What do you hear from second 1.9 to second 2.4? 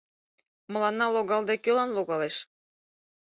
логалеш?